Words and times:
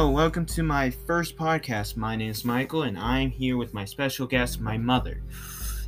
Hello, 0.00 0.10
welcome 0.10 0.46
to 0.46 0.62
my 0.62 0.88
first 0.88 1.36
podcast. 1.36 1.94
My 1.94 2.16
name 2.16 2.30
is 2.30 2.42
Michael, 2.42 2.84
and 2.84 2.98
I'm 2.98 3.30
here 3.30 3.58
with 3.58 3.74
my 3.74 3.84
special 3.84 4.26
guest, 4.26 4.58
my 4.58 4.78
mother. 4.78 5.22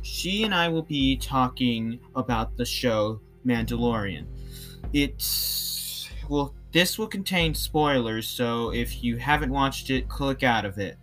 She 0.03 0.43
and 0.43 0.53
I 0.53 0.69
will 0.69 0.83
be 0.83 1.17
talking 1.17 1.99
about 2.15 2.55
the 2.55 2.63
show 2.63 3.19
Mandalorian. 3.43 4.27
It's 4.93 6.11
well, 6.29 6.53
this 6.71 6.99
will 6.99 7.07
contain 7.07 7.55
spoilers, 7.55 8.27
so 8.27 8.71
if 8.71 9.03
you 9.03 9.17
haven't 9.17 9.51
watched 9.51 9.89
it, 9.89 10.07
click 10.09 10.43
out 10.43 10.63
of 10.63 10.77
it. 10.77 10.99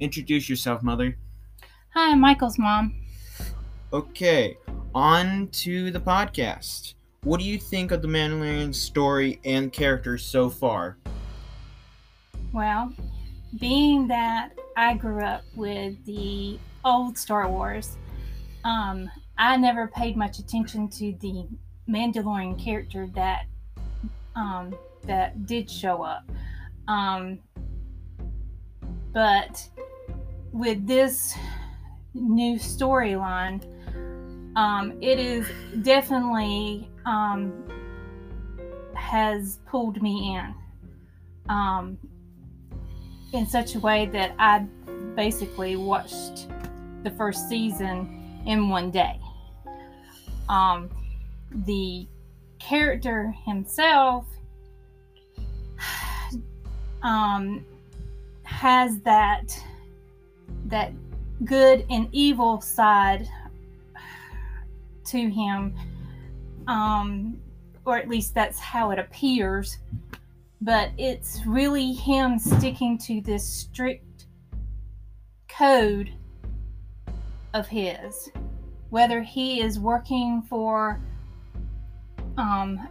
Introduce 0.00 0.48
yourself, 0.48 0.82
mother. 0.82 1.18
Hi, 1.92 2.12
I'm 2.12 2.20
Michael's 2.20 2.58
mom. 2.58 2.94
Okay, 3.92 4.56
on 4.94 5.48
to 5.48 5.90
the 5.90 6.00
podcast. 6.00 6.94
What 7.24 7.40
do 7.40 7.46
you 7.46 7.58
think 7.58 7.92
of 7.92 8.00
the 8.00 8.08
Mandalorian 8.08 8.74
story 8.74 9.38
and 9.44 9.70
characters 9.70 10.24
so 10.24 10.48
far? 10.48 10.96
Well, 12.52 12.92
being 13.58 14.08
that 14.08 14.52
I 14.76 14.94
grew 14.94 15.22
up 15.24 15.42
with 15.54 16.02
the 16.04 16.58
old 16.84 17.18
Star 17.18 17.48
Wars, 17.48 17.96
um, 18.64 19.10
I 19.36 19.56
never 19.56 19.86
paid 19.88 20.16
much 20.16 20.38
attention 20.38 20.88
to 20.90 21.14
the 21.20 21.46
Mandalorian 21.88 22.62
character 22.62 23.08
that 23.14 23.44
um, 24.34 24.74
that 25.04 25.46
did 25.46 25.70
show 25.70 26.02
up. 26.02 26.30
Um, 26.86 27.38
but 29.12 29.68
with 30.52 30.86
this 30.86 31.34
new 32.14 32.58
storyline, 32.58 33.62
um, 34.56 34.96
it 35.02 35.18
is 35.18 35.46
definitely 35.82 36.88
um, 37.04 37.52
has 38.94 39.58
pulled 39.66 40.00
me 40.02 40.36
in 40.36 40.54
um, 41.48 41.98
in 43.32 43.46
such 43.46 43.74
a 43.74 43.80
way 43.80 44.06
that 44.06 44.34
I 44.38 44.60
basically 45.14 45.76
watched 45.76 46.48
the 47.02 47.10
first 47.10 47.48
season 47.48 48.42
in 48.46 48.68
one 48.68 48.90
day. 48.90 49.20
Um, 50.48 50.88
the 51.66 52.06
character 52.58 53.34
himself 53.44 54.26
um, 57.02 57.64
has 58.44 58.98
that 59.00 59.58
that 60.66 60.92
good 61.44 61.86
and 61.90 62.08
evil 62.12 62.60
side 62.60 63.28
to 65.04 65.30
him 65.30 65.74
um, 66.66 67.40
or 67.84 67.96
at 67.96 68.08
least 68.08 68.34
that's 68.34 68.58
how 68.58 68.90
it 68.90 68.98
appears 68.98 69.78
but 70.60 70.90
it's 70.98 71.40
really 71.46 71.92
him 71.92 72.38
sticking 72.38 72.98
to 72.98 73.20
this 73.20 73.46
strict 73.46 74.26
code 75.48 76.12
of 77.54 77.66
his 77.66 78.30
whether 78.90 79.22
he 79.22 79.60
is 79.60 79.78
working 79.78 80.42
for 80.42 81.00
um 82.36 82.88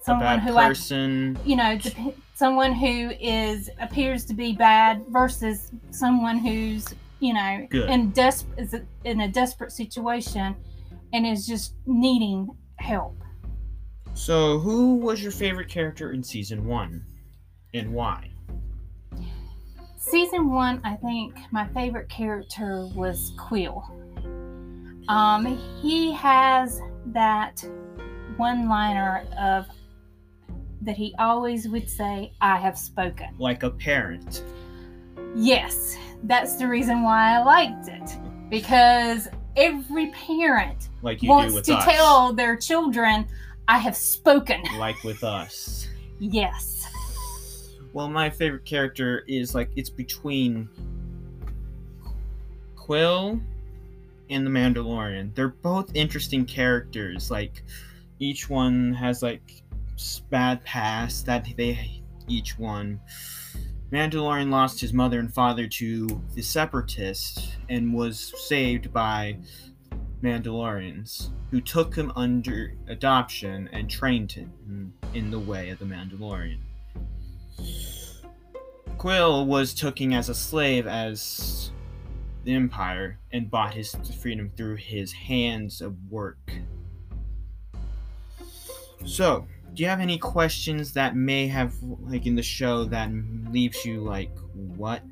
someone 0.00 0.38
who 0.38 0.54
person. 0.54 1.36
I, 1.36 1.48
you 1.48 1.56
know 1.56 1.78
dep- 1.78 2.16
someone 2.34 2.72
who 2.72 3.10
is 3.20 3.70
appears 3.80 4.24
to 4.26 4.34
be 4.34 4.52
bad 4.52 5.04
versus 5.08 5.70
someone 5.90 6.38
who's 6.38 6.86
you 7.20 7.34
know 7.34 7.66
Good. 7.70 7.88
in 7.90 8.10
des- 8.10 8.46
is 8.56 8.74
in 9.04 9.20
a 9.20 9.28
desperate 9.28 9.72
situation 9.72 10.56
and 11.12 11.26
is 11.26 11.46
just 11.46 11.74
needing 11.86 12.48
help 12.76 13.19
So, 14.14 14.58
who 14.58 14.96
was 14.96 15.22
your 15.22 15.32
favorite 15.32 15.68
character 15.68 16.12
in 16.12 16.22
season 16.22 16.64
one, 16.66 17.04
and 17.74 17.92
why? 17.92 18.30
season 19.96 20.50
one 20.50 20.80
i 20.82 20.96
think 20.96 21.36
my 21.52 21.68
favorite 21.68 22.08
character 22.08 22.88
was 22.96 23.32
Kuiil 23.38 23.84
um 25.08 25.44
he 25.82 26.10
has 26.14 26.80
that 27.06 27.62
one 28.38 28.66
liner 28.68 29.24
of 29.38 29.66
that 30.80 30.96
he 30.96 31.14
always 31.18 31.68
would 31.68 31.88
say 31.88 32.32
i 32.40 32.56
have 32.56 32.76
spoken 32.78 33.28
Like 33.38 33.62
a 33.62 33.70
parent. 33.70 34.42
yes 35.36 35.96
that's 36.24 36.56
the 36.56 36.66
reason 36.66 37.02
why 37.02 37.36
i 37.36 37.42
liked 37.44 37.86
it 37.88 38.18
because 38.48 39.28
every 39.56 40.10
parent 40.12 40.88
Like 41.02 41.20
wants 41.22 41.60
to 41.60 41.74
us. 41.74 41.84
tell 41.84 42.32
their 42.32 42.56
children 42.56 43.26
i 43.70 43.78
have 43.78 43.94
spoken 43.96 44.60
Like 44.78 45.02
with 45.04 45.22
us. 45.22 45.88
yes 46.18 46.86
Well, 47.92 48.08
my 48.08 48.28
favorite 48.30 48.64
character 48.64 49.24
is 49.26 49.54
like 49.54 49.70
it's 49.76 49.90
between 49.90 50.68
Kuiil 52.76 53.40
and 54.30 54.46
the 54.46 54.50
Mandalorian. 54.50 55.34
They're 55.34 55.48
both 55.48 55.90
interesting 55.94 56.44
characters. 56.44 57.30
Like 57.30 57.62
each 58.18 58.48
one 58.48 58.92
has 58.92 59.22
like 59.22 59.62
bad 60.30 60.64
past 60.64 61.26
that 61.26 61.46
they 61.56 62.02
each 62.28 62.58
one. 62.58 63.00
Mandalorian 63.92 64.50
lost 64.50 64.80
his 64.80 64.92
mother 64.92 65.18
and 65.18 65.32
father 65.32 65.66
to 65.66 66.22
the 66.36 66.42
Separatists 66.42 67.56
and 67.68 67.92
was 67.92 68.32
saved 68.48 68.92
by 68.92 69.36
Mandalorians 70.22 71.30
who 71.50 71.60
took 71.60 71.94
him 71.94 72.12
under 72.14 72.74
adoption 72.88 73.68
and 73.72 73.90
trained 73.90 74.32
him 74.32 74.92
in 75.14 75.30
the 75.30 75.38
way 75.38 75.70
of 75.70 75.78
the 75.78 75.84
Mandalorian. 75.84 76.58
Kuiil 78.98 79.46
was 79.46 79.74
taken 79.74 80.12
as 80.12 80.28
a 80.28 80.34
slave 80.34 80.86
as 80.86 81.70
the 82.44 82.54
Empire 82.54 83.18
and 83.32 83.50
bought 83.50 83.74
his 83.74 83.94
freedom 84.20 84.50
through 84.56 84.76
his 84.76 85.12
hands 85.12 85.80
of 85.80 85.96
work. 86.10 86.52
So, 89.06 89.46
do 89.74 89.82
you 89.82 89.88
have 89.88 90.00
any 90.00 90.18
questions 90.18 90.92
that 90.92 91.16
may 91.16 91.46
have, 91.46 91.74
like 91.82 92.26
in 92.26 92.34
the 92.34 92.42
show, 92.42 92.84
that 92.84 93.10
leaves 93.50 93.84
you 93.84 94.00
like, 94.00 94.36
what? 94.52 95.02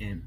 And 0.00 0.22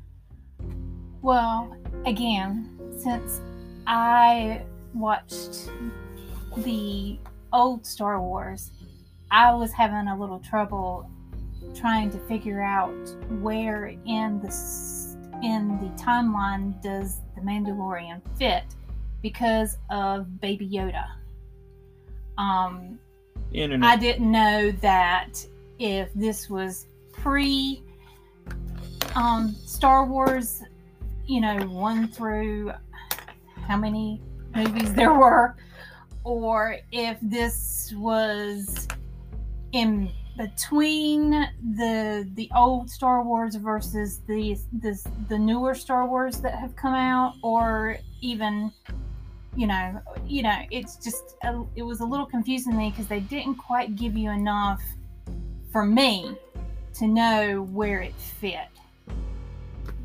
Well, 1.22 1.76
again, 2.06 2.78
since 3.00 3.42
I 3.88 4.64
watched 4.94 5.70
the 6.58 7.18
old 7.54 7.86
Star 7.86 8.22
Wars, 8.22 8.72
I 9.32 9.54
was 9.54 9.72
having 9.72 10.08
a 10.08 10.20
little 10.20 10.40
trouble 10.40 11.10
trying 11.74 12.10
to 12.12 12.20
figure 12.28 12.62
out 12.62 12.94
where 13.42 13.96
in 14.06 14.42
the 14.42 14.52
in 15.42 15.80
the 15.80 16.04
timeline 16.04 16.80
does 16.84 17.22
the 17.36 17.42
Mandalorian 17.42 18.22
fit 18.38 18.64
because 19.22 19.78
of 19.90 20.40
Baby 20.42 20.68
Yoda. 20.68 21.08
Um, 22.38 23.00
internet. 23.54 23.90
I 23.90 23.96
didn't 23.96 24.30
know 24.30 24.72
that 24.82 25.34
if 25.80 26.14
this 26.14 26.50
was 26.50 26.88
pre 27.14 27.82
um, 29.16 29.56
Star 29.66 30.06
Wars, 30.06 30.64
you 31.26 31.42
know, 31.42 31.58
one 31.68 32.08
through 32.08 32.74
how 33.68 33.78
many 33.78 34.22
movies 34.56 34.94
there 34.96 35.14
were, 35.14 35.56
or 36.24 36.78
if 36.92 37.18
this 37.22 37.94
was 37.98 38.88
in 39.72 40.12
between 40.38 41.32
the 41.78 42.30
the 42.36 42.50
old 42.56 42.90
Star 42.90 43.24
Wars 43.24 43.56
versus 43.56 44.20
the 44.28 44.58
the, 44.82 45.00
the 45.30 45.38
newer 45.38 45.76
Star 45.76 46.08
Wars 46.08 46.40
that 46.42 46.56
have 46.56 46.76
come 46.76 46.94
out, 46.94 47.34
or 47.44 47.98
even 48.22 48.72
you 49.56 49.68
know, 49.68 50.02
you 50.26 50.44
know, 50.44 50.56
it's 50.72 50.96
just 50.96 51.36
a, 51.44 51.64
it 51.76 51.84
was 51.84 52.00
a 52.00 52.06
little 52.06 52.26
confusing 52.26 52.72
to 52.72 52.78
me 52.78 52.90
because 52.90 53.08
they 53.08 53.20
didn't 53.20 53.56
quite 53.56 53.96
give 53.96 54.16
you 54.16 54.30
enough 54.30 54.82
for 55.72 55.86
me 55.86 56.38
to 56.94 57.08
know 57.08 57.64
where 57.72 58.02
it 58.02 58.16
fit. 58.16 58.68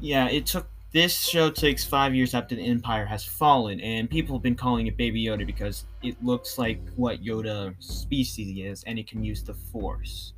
yeah, 0.01 0.29
it 0.29 0.47
took. 0.47 0.69
This 0.97 1.27
show 1.27 1.51
takes 1.51 1.85
five 1.85 2.15
years 2.15 2.33
after 2.33 2.55
the 2.55 2.63
Empire 2.63 3.05
has 3.05 3.23
fallen, 3.23 3.81
and 3.83 4.09
people 4.09 4.35
have 4.35 4.43
been 4.43 4.55
calling 4.55 4.87
it 4.87 4.97
Baby 4.97 5.27
Yoda 5.27 5.47
because 5.47 5.85
it 6.03 6.17
looks 6.25 6.57
like 6.57 6.81
what 6.97 7.23
Yoda 7.23 7.75
species 7.81 8.57
is, 8.57 8.83
and 8.85 8.99
it 8.99 9.07
can 9.07 9.23
use 9.23 9.43
the 9.43 9.53
Force. 9.53 10.33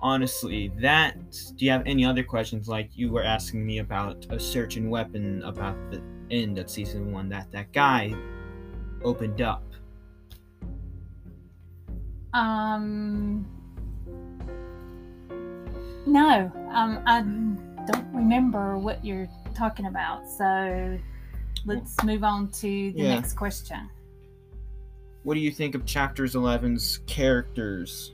Honestly, 0.00 0.72
that. 0.80 1.14
Do 1.54 1.64
you 1.64 1.70
have 1.70 1.84
any 1.86 2.04
other 2.04 2.24
questions? 2.24 2.66
Like 2.66 2.90
you 2.96 3.12
were 3.12 3.22
asking 3.22 3.64
me 3.64 3.78
about 3.78 4.26
a 4.30 4.40
certain 4.40 4.90
weapon 4.90 5.44
about 5.44 5.76
the 5.92 6.02
end 6.32 6.58
of 6.58 6.68
season 6.68 7.12
one 7.12 7.28
that 7.28 7.52
that 7.52 7.72
guy 7.72 8.12
opened 9.04 9.42
up. 9.42 9.62
Um, 12.34 13.46
no, 16.04 16.50
um, 16.72 17.00
I 17.06 17.20
don't 17.92 18.12
remember 18.12 18.76
what 18.76 19.04
you're 19.04 19.28
talking 19.58 19.86
about. 19.86 20.28
So 20.28 20.98
let's 21.66 22.02
move 22.04 22.22
on 22.22 22.48
to 22.52 22.92
the 22.92 23.02
Yeah. 23.02 23.14
next 23.14 23.34
question. 23.34 23.90
What 25.24 25.34
do 25.34 25.40
you 25.40 25.50
think 25.50 25.74
of 25.74 25.84
chapters 25.84 26.34
11's 26.34 26.98
characters? 27.06 28.12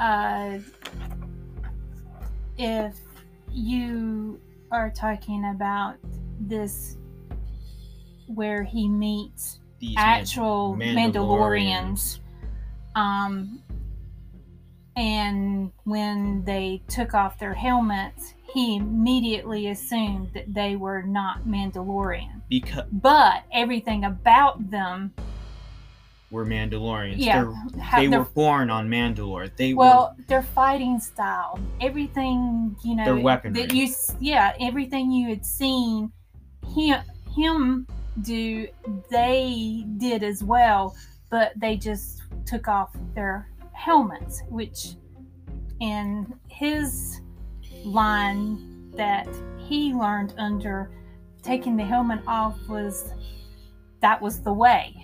Uh, 0.00 0.58
if 2.56 2.96
you 3.52 4.40
are 4.70 4.90
talking 4.90 5.44
about 5.54 5.96
this 6.40 6.96
where 8.26 8.62
he 8.62 8.88
meets 8.88 9.60
These 9.78 9.94
actual 9.98 10.76
Mandalorians. 10.78 11.12
Mandalorians. 11.12 12.18
Um, 12.94 13.62
and 14.96 15.70
when 15.84 16.44
they 16.44 16.82
took 16.88 17.14
off 17.14 17.38
their 17.38 17.54
helmets, 17.54 18.34
he 18.52 18.76
immediately 18.76 19.68
assumed 19.68 20.30
that 20.34 20.52
they 20.52 20.76
were 20.76 21.02
not 21.02 21.44
Mandalorian. 21.44 22.42
because 22.48 22.84
But 22.90 23.44
everything 23.52 24.04
about 24.04 24.70
them, 24.70 25.12
were 26.30 26.46
Mandalorians. 26.46 27.14
yeah, 27.18 27.52
they 27.96 28.08
were 28.08 28.24
born 28.24 28.70
on 28.70 28.88
Mandalore. 28.88 29.50
They 29.56 29.74
well, 29.74 30.16
their 30.28 30.42
fighting 30.42 31.00
style, 31.00 31.58
everything 31.80 32.76
you 32.84 32.94
know, 32.94 33.04
Their 33.04 33.16
weaponry. 33.16 33.62
that 33.62 33.74
you, 33.74 33.92
yeah, 34.20 34.54
everything 34.60 35.10
you 35.10 35.28
had 35.28 35.44
seen 35.44 36.12
him 36.74 37.02
him 37.36 37.86
do, 38.22 38.68
they 39.10 39.84
did 39.98 40.22
as 40.22 40.42
well, 40.42 40.94
but 41.30 41.52
they 41.56 41.76
just 41.76 42.22
took 42.46 42.68
off 42.68 42.90
their 43.14 43.48
helmets, 43.72 44.42
which 44.48 44.90
in 45.80 46.32
his 46.48 47.20
line 47.84 48.90
that 48.96 49.28
he 49.58 49.92
learned 49.94 50.34
under 50.38 50.90
taking 51.42 51.76
the 51.76 51.84
helmet 51.84 52.20
off 52.26 52.58
was 52.68 53.12
that 54.00 54.20
was 54.20 54.40
the 54.42 54.52
way. 54.52 54.94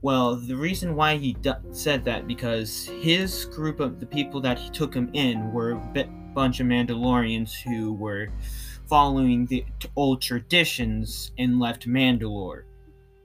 Well, 0.00 0.36
the 0.36 0.56
reason 0.56 0.94
why 0.94 1.16
he 1.16 1.32
d- 1.32 1.52
said 1.72 2.04
that 2.04 2.28
because 2.28 2.86
his 2.86 3.46
group 3.46 3.80
of 3.80 3.98
the 3.98 4.06
people 4.06 4.40
that 4.42 4.58
he 4.58 4.70
took 4.70 4.94
him 4.94 5.10
in 5.12 5.52
were 5.52 5.72
a 5.72 5.90
bit, 5.92 6.08
bunch 6.34 6.60
of 6.60 6.66
Mandalorians 6.66 7.52
who 7.62 7.94
were 7.94 8.28
following 8.86 9.44
the 9.46 9.64
old 9.96 10.22
traditions 10.22 11.32
and 11.36 11.58
left 11.58 11.88
Mandalore 11.88 12.62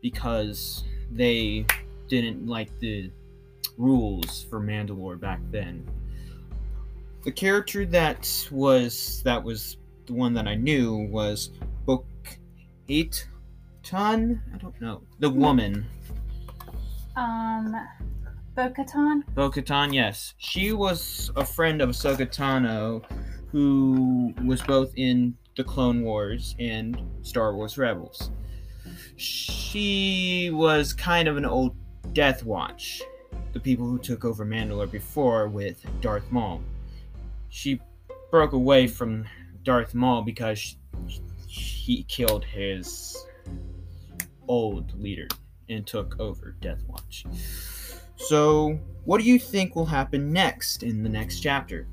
because 0.01 0.83
they 1.11 1.65
didn't 2.07 2.47
like 2.47 2.69
the 2.79 3.11
rules 3.77 4.43
for 4.49 4.59
Mandalore 4.59 5.19
back 5.19 5.41
then. 5.51 5.87
The 7.23 7.31
character 7.31 7.85
that 7.85 8.47
was 8.51 9.21
that 9.23 9.41
was 9.43 9.77
the 10.05 10.13
one 10.13 10.33
that 10.33 10.47
I 10.47 10.55
knew 10.55 11.07
was 11.09 11.51
Book 11.85 12.05
Eight 12.89 13.27
Ton. 13.81 14.41
I 14.53 14.57
don't 14.57 14.79
know 14.81 15.03
the 15.19 15.29
woman. 15.29 15.85
Um, 17.15 17.75
Bo-Katan? 18.55 19.23
Bo 19.35 19.49
Katan, 19.49 19.93
yes. 19.93 20.33
She 20.37 20.73
was 20.73 21.31
a 21.35 21.45
friend 21.45 21.81
of 21.81 21.89
Ahsoka 21.89 22.27
Tano, 22.27 23.03
who 23.51 24.33
was 24.45 24.61
both 24.61 24.91
in 24.95 25.35
the 25.55 25.63
Clone 25.63 26.01
Wars 26.01 26.55
and 26.59 26.99
Star 27.21 27.55
Wars 27.55 27.77
Rebels. 27.77 28.31
She 29.15 30.49
was 30.51 30.91
kind 30.93 31.27
of 31.27 31.37
an 31.37 31.45
old 31.45 31.75
Death 32.13 32.43
Watch, 32.43 33.01
the 33.53 33.59
people 33.59 33.87
who 33.87 33.97
took 33.97 34.25
over 34.25 34.45
Mandalore 34.45 34.91
before 34.91 35.47
with 35.47 35.83
Darth 36.01 36.31
Maul. 36.31 36.61
She 37.53 37.79
broke 38.31 38.53
away 38.53 38.87
from 38.87 39.25
Darth 39.61 39.93
Maul 39.93 40.23
because 40.23 40.75
he 41.47 42.03
killed 42.09 42.43
his 42.43 43.27
old 44.47 44.99
leader 44.99 45.27
and 45.69 45.85
took 45.85 46.19
over 46.19 46.55
Death 46.61 46.83
Watch. 46.87 47.25
So, 48.15 48.79
what 49.05 49.21
do 49.21 49.27
you 49.27 49.37
think 49.37 49.75
will 49.75 49.85
happen 49.85 50.33
next 50.33 50.81
in 50.81 51.03
the 51.03 51.09
next 51.09 51.41
chapter? 51.41 51.87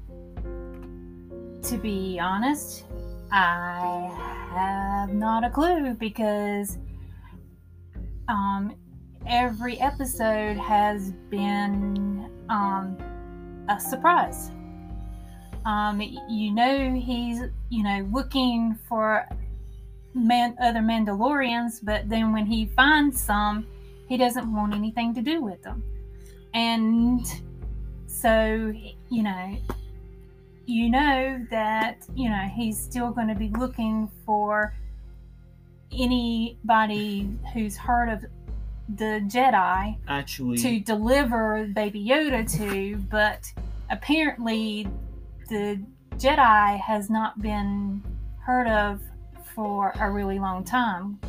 To 1.64 1.76
be 1.76 2.18
honest, 2.18 2.86
I 3.30 4.10
have 4.54 5.12
not 5.12 5.44
a 5.44 5.50
clue 5.50 5.92
because 5.92 6.78
um, 8.28 8.74
every 9.26 9.78
episode 9.78 10.56
has 10.56 11.12
been 11.28 12.30
um, 12.48 12.96
a 13.68 13.78
surprise. 13.78 14.52
Um, 15.64 16.00
you 16.00 16.52
know 16.52 16.94
he's 16.94 17.42
you 17.68 17.82
know 17.82 18.06
looking 18.10 18.78
for 18.88 19.28
man 20.14 20.56
other 20.60 20.80
Mandalorians, 20.80 21.80
but 21.82 22.08
then 22.08 22.32
when 22.32 22.46
he 22.46 22.66
finds 22.66 23.20
some, 23.20 23.66
he 24.08 24.16
doesn't 24.16 24.52
want 24.52 24.74
anything 24.74 25.14
to 25.14 25.22
do 25.22 25.42
with 25.42 25.62
them, 25.62 25.82
and 26.54 27.26
so 28.06 28.72
you 29.08 29.22
know 29.22 29.56
you 30.66 30.88
know 30.88 31.44
that 31.50 32.06
you 32.14 32.28
know 32.28 32.48
he's 32.54 32.78
still 32.78 33.10
going 33.10 33.28
to 33.28 33.34
be 33.34 33.50
looking 33.58 34.10
for 34.24 34.74
anybody 35.92 37.28
who's 37.52 37.76
heard 37.76 38.08
of 38.08 38.24
the 38.96 39.20
Jedi 39.26 39.96
Actually, 40.08 40.58
to 40.58 40.80
deliver 40.80 41.66
Baby 41.74 42.04
Yoda 42.04 42.50
to, 42.58 42.96
but 43.10 43.52
apparently 43.90 44.88
the 45.50 45.82
Jedi 46.16 46.80
has 46.80 47.10
not 47.10 47.42
been 47.42 48.02
heard 48.38 48.68
of 48.68 49.00
for 49.54 49.92
a 50.00 50.10
really 50.10 50.38
long 50.38 50.64
time. 50.64 51.20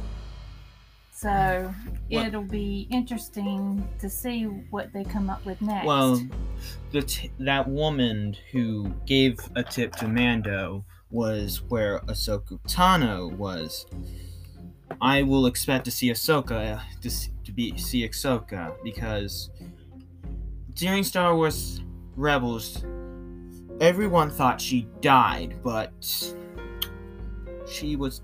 So 1.11 1.73
it'll 2.09 2.43
be 2.43 2.87
interesting 2.89 3.87
to 3.99 4.09
see 4.09 4.45
what 4.45 4.93
they 4.93 5.03
come 5.03 5.29
up 5.29 5.45
with 5.45 5.61
next. 5.61 5.85
well, 5.85 6.21
the 6.91 7.01
t- 7.01 7.31
that 7.39 7.67
woman 7.67 8.35
who 8.51 8.91
gave 9.05 9.39
a 9.55 9.63
tip 9.63 9.95
to 9.97 10.07
Mando 10.07 10.85
was 11.09 11.61
where 11.69 11.99
Ahsoka 12.01 12.59
Tano 12.67 13.31
was. 13.35 13.85
I 14.99 15.23
will 15.23 15.45
expect 15.45 15.85
to 15.85 15.91
see 15.91 16.09
Ahsoka 16.09 16.77
uh, 16.77 16.81
to, 17.01 17.09
to 17.43 17.51
be 17.51 17.77
see 17.77 18.07
Ahsoka 18.07 18.75
because 18.83 19.49
during 20.73 21.03
Star 21.03 21.35
Wars 21.35 21.81
Rebels, 22.15 22.83
everyone 23.81 24.29
thought 24.29 24.61
she 24.61 24.87
died, 25.01 25.55
but 25.63 25.91
she 27.67 27.95
was 27.97 28.21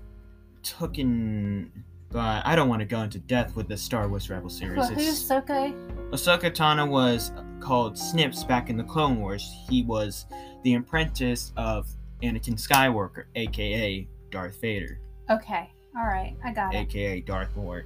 taken. 0.62 1.70
But 2.10 2.46
I 2.46 2.56
don't 2.56 2.70
want 2.70 2.80
to 2.80 2.86
go 2.86 3.02
into 3.02 3.18
depth 3.18 3.54
with 3.54 3.68
the 3.68 3.76
Star 3.76 4.08
Wars 4.08 4.30
Rebel 4.30 4.48
series. 4.48 4.78
well, 4.78 4.88
who's? 4.88 5.28
Ahsoka 5.28 6.50
Tano 6.50 6.88
was 6.88 7.32
called 7.60 7.98
Snips 7.98 8.44
back 8.44 8.70
in 8.70 8.78
the 8.78 8.84
Clone 8.84 9.20
Wars. 9.20 9.46
He 9.68 9.82
was 9.82 10.24
the 10.62 10.74
apprentice 10.74 11.52
of 11.58 11.86
Anakin 12.22 12.54
Skywalker, 12.54 13.24
aka 13.34 14.06
Darth 14.30 14.58
Vader, 14.60 14.98
Okay, 15.30 15.70
all 15.96 16.06
right, 16.06 16.34
I 16.42 16.52
got 16.52 16.74
it. 16.74 16.78
aka 16.78 17.20
Darth 17.20 17.54
Lord. 17.56 17.84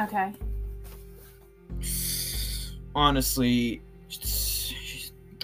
Okay. 0.00 0.32
Honestly, 2.94 3.82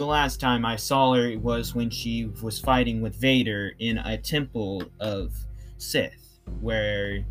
the 0.01 0.07
last 0.07 0.41
time 0.41 0.65
I 0.65 0.77
saw 0.77 1.13
her 1.13 1.39
was 1.39 1.75
when 1.75 1.91
she 1.91 2.25
was 2.43 2.59
fighting 2.59 3.03
with 3.03 3.15
Vader 3.17 3.75
in 3.81 3.99
a 3.99 4.17
temple 4.17 4.83
of 4.99 5.37
Sith, 5.77 6.41
where 6.63 7.23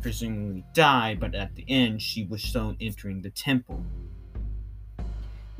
presumably 0.00 0.64
died, 0.74 1.18
but 1.18 1.34
at 1.34 1.52
the 1.56 1.64
end 1.66 2.00
she 2.00 2.24
was 2.26 2.40
shown 2.40 2.76
entering 2.80 3.20
the 3.20 3.30
temple. 3.30 3.84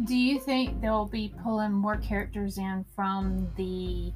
Do 0.04 0.14
you 0.14 0.38
think 0.38 0.80
they'll 0.80 1.06
be 1.06 1.34
pulling 1.42 1.72
more 1.72 1.96
characters 1.96 2.56
in 2.56 2.84
from 2.94 3.50
the 3.56 4.12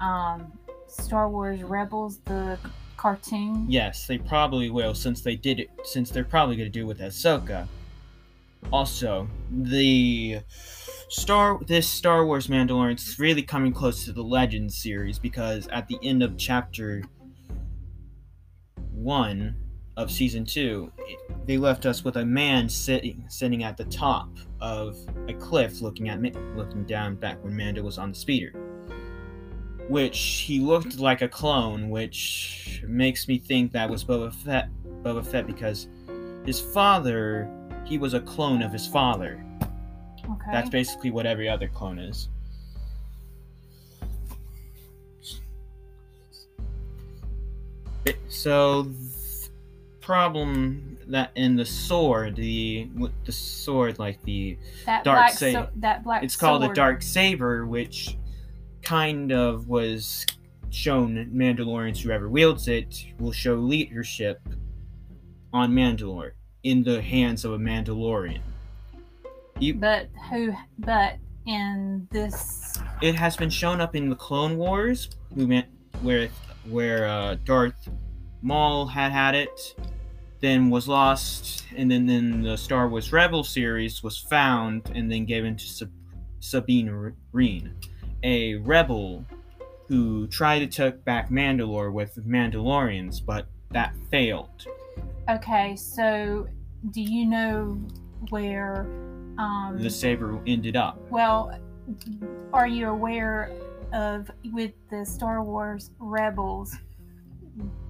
um, 0.00 0.50
Star 0.86 1.28
Wars 1.28 1.62
Rebels, 1.62 2.20
the 2.24 2.58
cartoon? 2.96 3.66
Yes, 3.68 4.06
they 4.06 4.16
probably 4.16 4.70
will 4.70 4.94
since 4.94 5.20
they 5.20 5.36
did 5.36 5.60
it 5.60 5.68
since 5.84 6.08
they're 6.08 6.24
probably 6.24 6.56
going 6.56 6.72
to 6.72 6.78
do 6.78 6.84
it 6.84 6.88
with 6.88 7.00
Ahsoka. 7.00 7.68
Also, 8.72 9.28
the 9.50 10.40
Star 11.08 11.60
this 11.66 11.88
Star 11.88 12.26
Wars 12.26 12.48
Mandalorian 12.48 12.96
is 12.96 13.18
really 13.18 13.42
coming 13.42 13.72
close 13.72 14.04
to 14.04 14.12
the 14.12 14.22
Legends 14.22 14.76
series 14.76 15.18
because 15.18 15.68
at 15.68 15.86
the 15.88 15.98
end 16.02 16.22
of 16.22 16.36
chapter 16.36 17.04
1 18.92 19.56
of 19.96 20.10
season 20.10 20.44
2, 20.44 20.90
it- 20.98 21.46
they 21.46 21.56
left 21.56 21.86
us 21.86 22.04
with 22.04 22.16
a 22.16 22.24
man 22.24 22.68
sitting 22.68 23.24
sitting 23.28 23.62
at 23.62 23.76
the 23.76 23.84
top 23.84 24.28
of 24.60 24.96
a 25.28 25.34
cliff 25.34 25.80
looking 25.80 26.08
at 26.08 26.20
looking 26.56 26.84
down 26.84 27.14
back 27.14 27.42
when 27.44 27.56
Mando 27.56 27.82
was 27.82 27.98
on 27.98 28.10
the 28.10 28.16
speeder 28.16 28.52
which 29.88 30.18
he 30.18 30.58
looked 30.58 30.98
like 30.98 31.22
a 31.22 31.28
clone, 31.28 31.88
which 31.90 32.82
makes 32.86 33.28
me 33.28 33.38
think 33.38 33.72
that 33.72 33.88
was 33.88 34.04
Boba 34.04 34.32
Fett. 34.32 34.68
Boba 35.02 35.24
Fett 35.24 35.46
because 35.46 35.88
his 36.44 36.60
father, 36.60 37.48
he 37.86 37.98
was 37.98 38.14
a 38.14 38.20
clone 38.20 38.62
of 38.62 38.72
his 38.72 38.86
father. 38.86 39.42
Okay. 40.24 40.50
That's 40.52 40.68
basically 40.70 41.10
what 41.10 41.24
every 41.24 41.48
other 41.48 41.68
clone 41.68 41.98
is. 41.98 42.28
It- 48.04 48.18
So, 48.28 48.84
th- 48.84 48.92
problem 50.00 50.98
that 51.08 51.30
in 51.34 51.56
the 51.56 51.64
sword, 51.64 52.36
the 52.36 52.88
the 53.24 53.32
sword 53.32 53.98
like 53.98 54.22
the 54.22 54.56
that 54.84 55.02
dark 55.04 55.18
black 55.18 55.32
sa- 55.32 55.52
so- 55.52 55.68
that 55.76 56.04
black 56.04 56.22
it's 56.22 56.36
called 56.36 56.62
a 56.62 56.66
dark 56.74 57.02
saber 57.02 57.66
which 57.66 58.16
kind 58.82 59.32
of 59.32 59.68
was 59.68 60.24
shown 60.70 61.26
Mandalorians, 61.34 61.98
whoever 62.00 62.28
wields 62.28 62.68
it, 62.68 63.04
will 63.18 63.32
show 63.32 63.54
leadership 63.56 64.40
on 65.52 65.72
Mandalore 65.72 66.32
in 66.62 66.82
the 66.82 67.00
hands 67.00 67.44
of 67.44 67.52
a 67.52 67.58
Mandalorian. 67.58 68.40
You, 69.58 69.74
But 69.74 70.08
who? 70.30 70.52
But 70.78 71.16
in 71.46 72.08
this, 72.10 72.78
it 73.00 73.14
has 73.14 73.36
been 73.36 73.50
shown 73.50 73.80
up 73.80 73.96
in 73.96 74.10
the 74.10 74.16
Clone 74.16 74.56
Wars, 74.58 75.10
where 76.02 76.28
where 76.68 77.06
uh, 77.06 77.36
Darth 77.44 77.88
Maul 78.42 78.86
had 78.86 79.12
had 79.12 79.34
it, 79.34 79.74
then 80.40 80.70
was 80.70 80.88
lost, 80.88 81.64
and 81.74 81.90
then 81.90 82.06
then 82.06 82.42
the 82.42 82.56
Star 82.56 82.88
Wars 82.88 83.12
Rebel 83.12 83.44
series 83.44 84.02
was 84.02 84.18
found 84.18 84.90
and 84.94 85.10
then 85.10 85.24
given 85.24 85.56
to 85.56 85.64
Sab- 85.64 85.92
Sabine 86.40 87.14
Wren, 87.32 87.74
a 88.22 88.56
rebel 88.56 89.24
who 89.88 90.26
tried 90.26 90.58
to 90.58 90.66
take 90.66 91.04
back 91.04 91.30
Mandalore 91.30 91.92
with 91.92 92.16
Mandalorians, 92.26 93.24
but 93.24 93.46
that 93.70 93.94
failed. 94.10 94.66
Okay. 95.28 95.76
So, 95.76 96.46
do 96.90 97.00
you 97.00 97.26
know 97.26 97.80
where? 98.30 98.86
Um, 99.38 99.76
The 99.78 99.90
saber 99.90 100.40
ended 100.46 100.76
up. 100.76 100.98
Well, 101.10 101.58
are 102.52 102.66
you 102.66 102.88
aware 102.88 103.50
of 103.92 104.30
with 104.52 104.72
the 104.90 105.04
Star 105.04 105.42
Wars 105.42 105.90
Rebels 105.98 106.74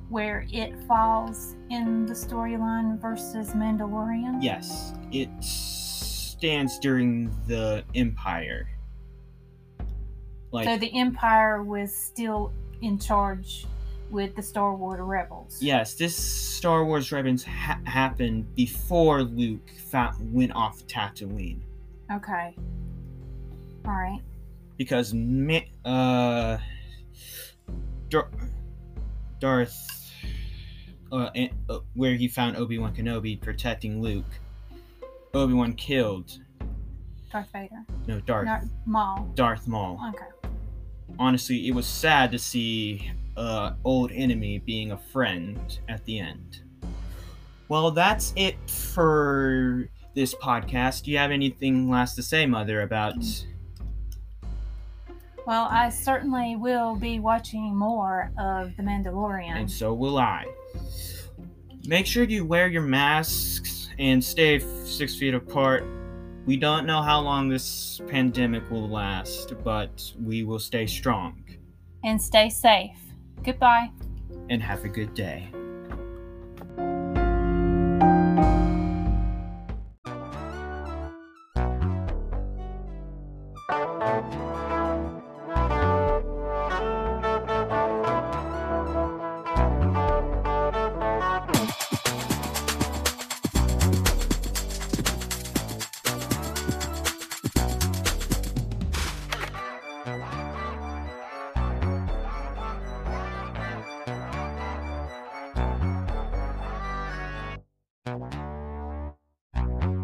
where 0.09 0.47
it 0.53 0.79
falls 0.87 1.57
in 1.71 2.07
the 2.07 2.15
storyline 2.15 3.01
versus 3.01 3.51
Mandalorian? 3.53 4.43
Yes, 4.43 4.95
it 5.13 5.29
stands 5.43 6.79
during 6.79 7.31
the 7.47 7.85
Empire. 7.95 8.69
Like 10.53 10.67
So 10.69 10.77
the 10.77 10.97
Empire 10.99 11.63
was 11.63 11.95
still 11.95 12.53
in 12.83 12.99
charge 12.99 13.67
with 14.11 14.35
the 14.37 14.43
Star 14.43 14.75
Wars 14.77 15.01
Rebels. 15.01 15.59
Yes, 15.61 15.95
this 15.95 16.17
Star 16.17 16.85
Wars 16.85 17.11
Rebels 17.13 17.43
ha- 17.45 17.81
happened 17.85 18.55
before 18.55 19.23
Luke 19.23 19.69
fa- 19.91 20.15
went 20.21 20.53
off 20.55 20.87
Tatooine 20.87 21.61
Okay. 22.13 22.55
All 23.85 23.93
right. 23.93 24.21
because 24.77 25.13
uh, 25.85 26.59
Dar- 28.09 28.31
Darth, 29.41 30.13
uh, 31.13 31.31
and, 31.35 31.51
uh, 31.69 31.81
where 31.95 32.15
he 32.15 32.29
found 32.29 32.57
Obi 32.57 32.79
Wan 32.79 32.95
Kenobi 32.95 33.41
protecting 33.41 34.01
Luke, 34.01 34.25
Obi 35.35 35.53
Wan 35.55 35.73
killed 35.75 36.39
Darth 37.33 37.51
Vader. 37.53 37.85
no 38.07 38.21
Darth 38.21 38.47
Not 38.47 38.63
Maul. 38.87 39.31
Darth 39.35 39.67
Maul. 39.69 40.01
Okay. 40.11 40.25
Honestly, 41.19 41.69
it 41.69 41.75
was 41.75 41.87
sad 41.87 42.31
to 42.33 42.39
see 42.39 43.11
uh, 43.37 43.73
old 43.85 44.11
enemy 44.13 44.59
being 44.59 44.93
a 44.93 44.97
friend 44.97 45.79
at 45.89 46.05
the 46.05 46.19
end. 46.19 46.61
Well, 47.69 47.91
that's 47.91 48.33
it 48.37 48.57
for 48.71 49.89
this 50.15 50.35
podcast. 50.35 51.05
Do 51.05 51.11
you 51.11 51.19
have 51.19 51.31
anything 51.31 51.91
last 51.91 52.15
to 52.15 52.23
say, 52.23 52.47
Mother, 52.47 52.83
about 52.83 53.15
Well, 55.47 55.69
I 55.71 55.91
certainly 55.91 56.57
will 56.57 56.97
be 56.97 57.21
watching 57.21 57.75
more 57.77 58.33
of 58.39 58.77
The 58.77 58.83
Mandalorian. 58.83 59.57
and 59.57 59.71
so 59.71 59.95
will 59.95 60.19
I. 60.19 60.45
Make 61.87 62.07
sure 62.07 62.25
you 62.25 62.45
wear 62.45 62.67
your 62.67 62.83
masks 62.83 63.91
and 63.99 64.23
stay 64.23 64.59
six 64.85 65.15
feet 65.17 65.35
apart. 65.35 65.85
We 66.47 66.57
don't 66.57 66.87
know 66.87 67.03
how 67.03 67.21
long 67.21 67.49
this 67.49 68.01
pandemic 68.07 68.71
will 68.71 68.89
last, 68.89 69.53
but 69.65 70.13
we 70.25 70.45
will 70.45 70.61
stay 70.61 70.87
strong 70.87 71.43
and 72.05 72.23
stay 72.23 72.49
safe. 72.49 72.97
Goodbye. 73.43 73.91
and 74.49 74.63
have 74.63 74.85
a 74.85 74.89
good 74.89 75.13
day. 75.15 75.49